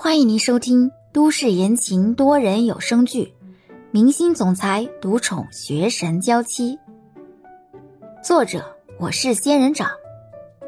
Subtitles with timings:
[0.00, 3.34] 欢迎您收听都市言情多人有声剧
[3.90, 6.76] 《明星总裁独宠学神娇妻》，
[8.22, 9.90] 作者我是仙人掌，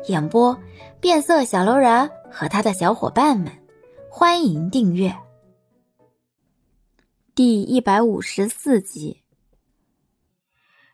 [0.08, 0.58] 演播
[1.00, 3.52] 变色小楼人和他的小伙伴们。
[4.10, 5.16] 欢迎订阅
[7.36, 9.22] 第一百五十四集。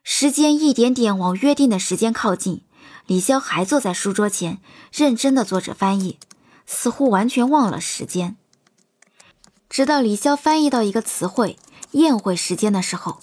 [0.02, 2.66] 时间一点点往约定的时间靠近，
[3.06, 4.58] 李潇还坐在书桌前，
[4.92, 6.18] 认真的做着翻译。
[6.66, 8.36] 似乎完全忘了时间，
[9.70, 11.58] 直到李潇翻译到一个词汇
[11.92, 13.20] “宴会时间”的时候，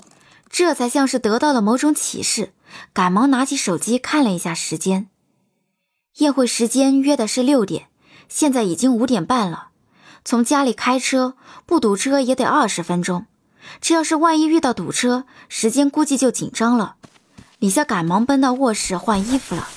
[0.49, 2.53] 这才像是得到了某种启示，
[2.93, 5.09] 赶忙拿起手机看了一下时间。
[6.17, 7.87] 宴会时间约的是六点，
[8.29, 9.69] 现在已经五点半了。
[10.23, 11.35] 从家里开车
[11.65, 13.25] 不堵车也得二十分钟，
[13.81, 16.95] 这要是万一遇到堵车，时间估计就紧张了。
[17.59, 19.67] 李潇赶忙奔到卧室换衣服了，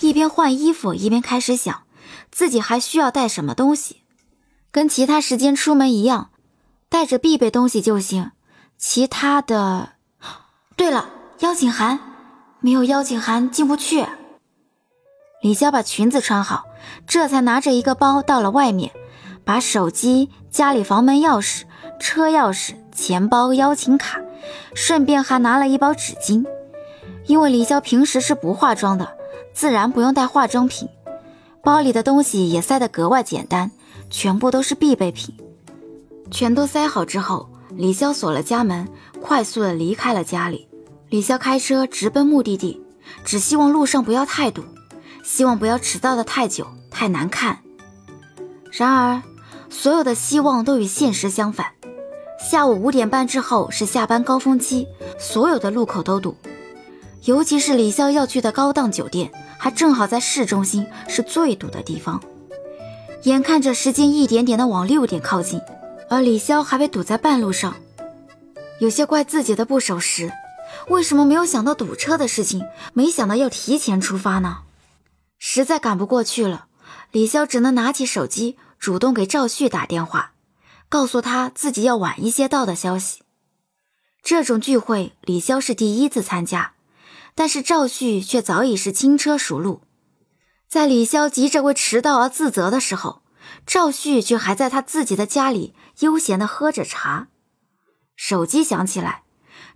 [0.00, 1.82] 一边换衣服一边开始想。
[2.30, 4.02] 自己还需要带什么东西？
[4.70, 6.30] 跟其他时间出门一样，
[6.88, 8.32] 带着必备东西就行。
[8.76, 9.94] 其他的，
[10.76, 11.08] 对了，
[11.40, 11.98] 邀请函，
[12.60, 14.06] 没有邀请函进不去。
[15.42, 16.64] 李潇把裙子穿好，
[17.06, 18.92] 这才拿着一个包到了外面，
[19.44, 21.62] 把手机、家里房门钥匙、
[21.98, 24.20] 车钥匙、钱包、邀请卡，
[24.74, 26.44] 顺便还拿了一包纸巾。
[27.26, 29.16] 因为李潇平时是不化妆的，
[29.52, 30.88] 自然不用带化妆品。
[31.68, 33.70] 包里的东西也塞得格外简单，
[34.08, 35.36] 全部都是必备品。
[36.30, 38.88] 全都塞好之后，李潇锁了家门，
[39.20, 40.66] 快速的离开了家里。
[41.10, 42.80] 李潇开车直奔目的地，
[43.22, 44.64] 只希望路上不要太堵，
[45.22, 47.58] 希望不要迟到的太久太难看。
[48.72, 49.22] 然而，
[49.68, 51.66] 所有的希望都与现实相反。
[52.50, 54.86] 下午五点半之后是下班高峰期，
[55.18, 56.34] 所有的路口都堵，
[57.24, 59.30] 尤其是李潇要去的高档酒店。
[59.58, 62.22] 还正好在市中心，是最堵的地方。
[63.24, 65.60] 眼看着时间一点点的往六点靠近，
[66.08, 67.76] 而李潇还被堵在半路上，
[68.80, 70.32] 有些怪自己的不守时。
[70.88, 72.64] 为什么没有想到堵车的事情？
[72.94, 74.58] 没想到要提前出发呢？
[75.38, 76.66] 实在赶不过去了，
[77.10, 80.32] 李潇只能拿起手机，主动给赵旭打电话，
[80.88, 83.22] 告诉他自己要晚一些到的消息。
[84.22, 86.72] 这种聚会，李潇是第一次参加。
[87.38, 89.82] 但是赵旭却早已是轻车熟路，
[90.66, 93.22] 在李潇急着为迟到而自责的时候，
[93.64, 97.28] 赵旭却还在他自己的家里悠闲的喝着茶。
[98.16, 99.22] 手机响起来，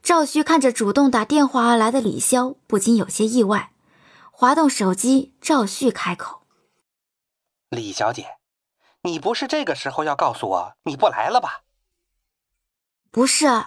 [0.02, 3.70] 赵旭看着主动打电话而来的李潇，不禁有些意外。
[4.32, 6.42] 滑动手机，赵旭开口
[7.70, 8.26] ：“李小姐，
[9.02, 11.62] 你不是这个时候要告诉我你不来了吧
[13.12, 13.66] ？”“不是。”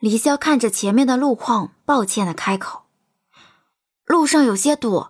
[0.00, 2.84] 李潇看着前面的路况，抱歉的开口
[4.06, 5.08] ：“路上有些堵，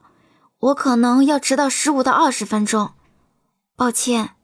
[0.59, 2.95] 我可能要迟到十五到二十分钟，
[3.77, 4.35] 抱歉。”“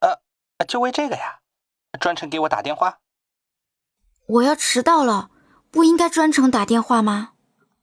[0.00, 0.18] 呃，
[0.66, 1.40] 就为这个呀？
[1.98, 2.98] 专程给我打电话
[4.28, 5.30] ？”“我要迟到了，
[5.70, 7.30] 不应该专程打电话吗？”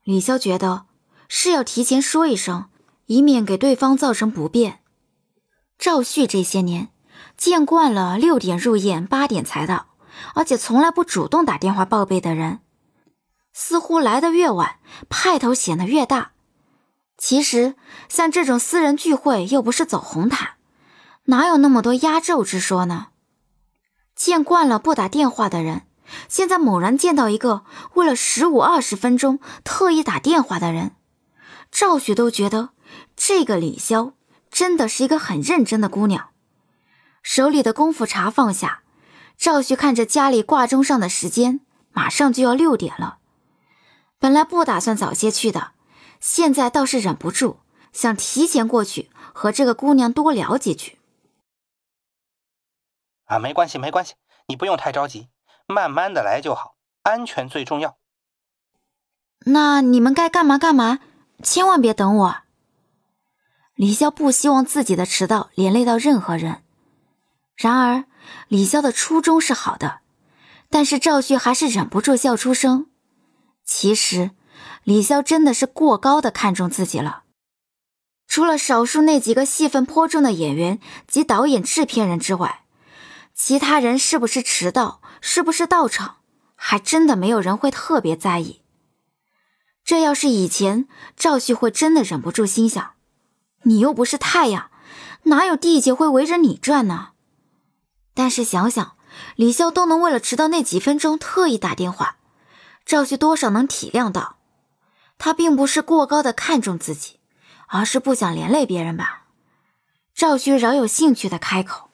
[0.05, 0.85] 李潇觉得
[1.27, 2.69] 是要提前说一声，
[3.07, 4.83] 以免给对方造成不便。
[5.79, 6.89] 赵旭这些年
[7.35, 9.94] 见惯了六点入宴，八点才到。
[10.33, 12.59] 而且从来不主动打电话报备的人，
[13.53, 14.77] 似乎来的越晚，
[15.09, 16.31] 派头显得越大。
[17.17, 17.75] 其实，
[18.09, 20.55] 像这种私人聚会又不是走红毯，
[21.25, 23.07] 哪有那么多压轴之说呢？
[24.15, 25.87] 见惯了不打电话的人，
[26.27, 27.63] 现在猛然见到一个
[27.95, 30.95] 为了十五二十分钟特意打电话的人，
[31.71, 32.69] 赵雪都觉得
[33.15, 34.13] 这个李潇
[34.49, 36.29] 真的是一个很认真的姑娘。
[37.21, 38.83] 手里的功夫茶放下。
[39.37, 41.59] 赵旭看着家里挂钟上的时间，
[41.91, 43.19] 马上就要六点了。
[44.17, 45.73] 本来不打算早些去的，
[46.19, 47.59] 现在倒是忍不住
[47.91, 50.97] 想提前过去和这个姑娘多聊几句。
[53.25, 54.13] 啊，没关系，没关系，
[54.47, 55.27] 你不用太着急，
[55.67, 57.97] 慢慢的来就好，安全最重要。
[59.45, 60.99] 那你们该干嘛干嘛，
[61.43, 62.37] 千万别等我。
[63.75, 66.63] 李潇不希望自己的迟到连累到任何人，
[67.55, 68.05] 然而。
[68.47, 69.99] 李潇的初衷是好的，
[70.69, 72.87] 但是赵旭还是忍不住笑出声。
[73.63, 74.31] 其实，
[74.83, 77.23] 李潇真的是过高的看重自己了。
[78.27, 82.63] 除了少数那几个戏份颇重的演员及导演、制片人之外，
[83.33, 86.17] 其他人是不是迟到，是不是到场，
[86.55, 88.61] 还真的没有人会特别在意。
[89.83, 92.93] 这要是以前，赵旭会真的忍不住心想：
[93.63, 94.71] 你又不是太阳，
[95.23, 97.09] 哪有地界会围着你转呢？
[98.15, 98.97] 但是想想，
[99.35, 102.17] 李潇都能为了迟到那几分钟特意打电话，
[102.83, 104.37] 赵旭多少能体谅到，
[105.19, 107.19] 他并不是过高的看重自己，
[107.67, 109.25] 而是不想连累别人吧。
[110.13, 111.91] 赵旭饶有兴趣的开口：“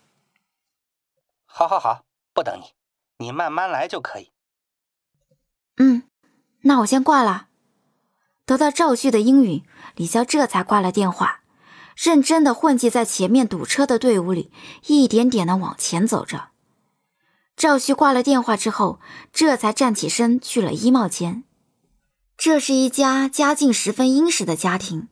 [1.46, 2.04] 好，好，好，
[2.34, 4.32] 不等你，你慢慢来就可以。”
[5.78, 6.04] 嗯，
[6.62, 7.48] 那我先挂了。
[8.46, 9.66] 得到赵旭的应允，
[9.96, 11.41] 李潇这才挂了电话，
[12.04, 14.52] 认真的混迹在前面堵车的队伍里，
[14.88, 16.48] 一点点的往前走着。
[17.56, 19.00] 赵旭挂了电话之后，
[19.32, 21.44] 这才站起身去了衣帽间。
[22.36, 25.10] 这是一家家境十分殷实的家庭。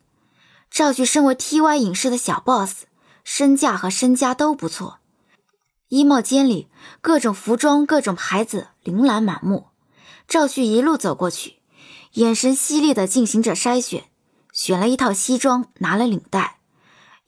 [0.71, 2.85] 赵旭身为 TY 影视的小 boss，
[3.23, 4.97] 身价和身家都不错。
[5.89, 6.69] 衣帽间里
[7.01, 9.67] 各种服装、各种牌子琳琅满目。
[10.27, 11.57] 赵旭一路走过去，
[12.13, 14.05] 眼神犀利的进行着筛选，
[14.51, 16.55] 选了一套西装，拿了领带。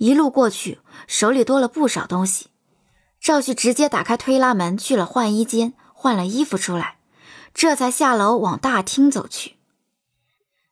[0.02, 2.48] 一路过去，手里多了不少东西。
[3.20, 6.98] 赵旭直接打开推拉门去了换衣间，换了衣服出来，
[7.54, 9.58] 这才下楼往大厅走去。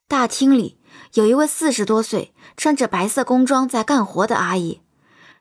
[0.07, 0.81] 大厅里
[1.13, 4.81] 有一位四十多岁、穿着白色工装在干活的阿姨。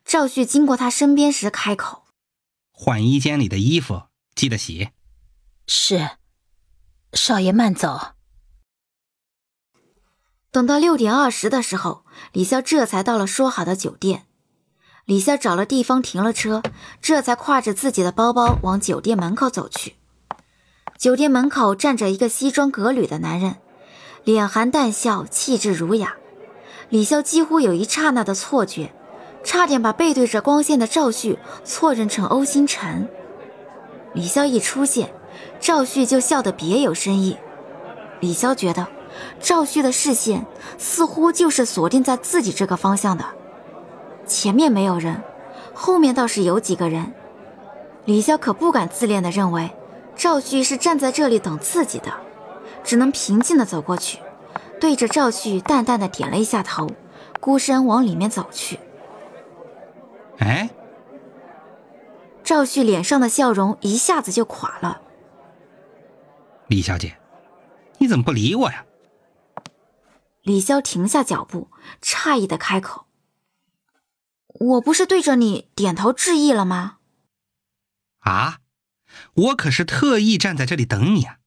[0.05, 2.05] 赵旭经过她身边时开口
[2.71, 4.03] ：“换衣间里的衣服
[4.35, 4.91] 记得洗。
[5.67, 6.11] ”“是。”
[7.15, 8.18] 少爷慢走。
[10.51, 14.25] 等到六点二十的时候，李潇这才到了说好的酒店。
[15.05, 16.63] 李潇找了地方停了车，
[17.01, 19.95] 这才挎着自己的包包往酒店门口走去。
[20.97, 23.57] 酒店门口站着一个西装革履的男人，
[24.25, 26.17] 脸含淡笑，气质儒雅。
[26.89, 28.93] 李潇几乎有一刹那的错觉，
[29.45, 33.09] 差点把背对着光线的赵旭错认成欧星辰。
[34.15, 35.15] 李潇一出现。
[35.61, 37.37] 赵旭就笑得别有深意，
[38.21, 38.87] 李潇觉得
[39.41, 43.25] 赵旭的视线似乎就是锁定在自己这个方向的。
[44.27, 45.23] 前面没有人，
[45.73, 47.13] 后面倒是有几个人。
[48.05, 49.71] 李潇可不敢自恋的认为
[50.17, 52.13] 赵旭是站在这里等自己的，
[52.83, 54.19] 只能平静的走过去，
[54.81, 56.89] 对着赵旭淡淡的点了一下头，
[57.41, 58.79] 孤身往里面走去。
[60.39, 60.71] 哎，
[62.43, 65.03] 赵旭脸上的笑容一下子就垮了。
[66.69, 67.17] 李小姐，
[67.99, 68.85] 你怎么不理我呀？
[70.43, 71.71] 李潇停下脚步，
[72.01, 73.07] 诧异的开口
[74.47, 76.99] ：“我不是对着你点头致意了吗？”
[78.21, 78.59] 啊，
[79.35, 81.39] 我可是特意站在这里等你啊，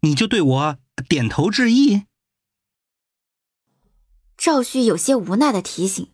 [0.00, 2.04] 你就对我点头致意？
[4.36, 6.12] 赵旭有些无奈的提醒。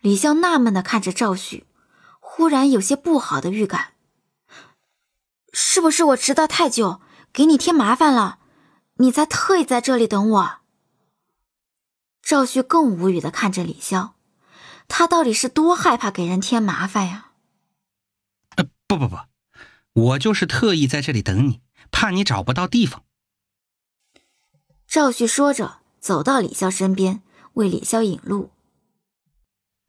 [0.00, 1.66] 李潇纳闷的看着赵旭，
[2.20, 3.92] 忽然有些不好的预感，
[5.52, 7.02] 是不是我迟到太久？
[7.32, 8.40] 给你添麻烦了，
[8.94, 10.59] 你才特意在这里等我。
[12.30, 14.12] 赵旭更无语的看着李潇，
[14.86, 17.32] 他到底是多害怕给人添麻烦呀？
[18.50, 19.18] 呃，不不不，
[19.94, 21.60] 我就是特意在这里等你，
[21.90, 23.02] 怕你找不到地方。
[24.86, 27.20] 赵旭说着，走到李潇身边，
[27.54, 28.52] 为李潇引路。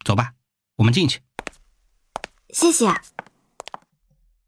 [0.04, 0.34] 走吧，
[0.78, 1.20] 我们进去。
[2.50, 3.00] 谢谢。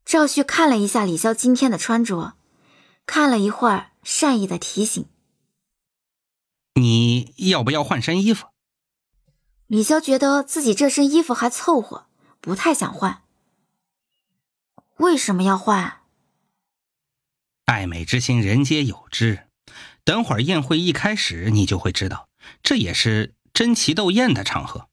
[0.05, 2.35] 赵旭看了一下李潇今天的穿着。
[3.07, 5.07] 看了一会儿，善意的提醒
[6.75, 8.49] ：“你要不要换身衣服？”
[9.67, 12.07] 李潇觉得自己这身衣服还凑合，
[12.41, 13.23] 不太想换。
[14.99, 16.03] 为什么要换？
[17.65, 19.49] 爱美之心，人皆有之。
[20.05, 22.29] 等会儿宴会一开始，你就会知道，
[22.63, 24.89] 这也是争奇斗艳的场合，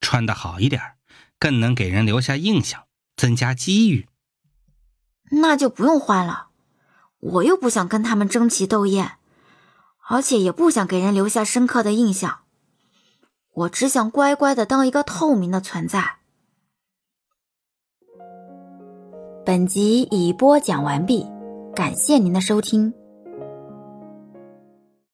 [0.00, 0.96] 穿的好一点，
[1.38, 4.08] 更能给人留下印象，增加机遇。
[5.30, 6.48] 那就不用换了。
[7.18, 9.18] 我又不想跟他们争奇斗艳，
[10.08, 12.40] 而且也不想给人留下深刻的印象。
[13.52, 16.16] 我只想乖乖的当一个透明的存在。
[19.44, 21.26] 本集已播讲完毕，
[21.74, 22.92] 感谢您的收听。